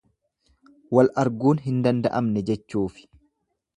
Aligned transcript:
Wal 0.99 1.11
arguun 1.23 1.61
hin 1.67 1.77
danda'amne 1.89 2.43
jechuufi. 2.49 3.07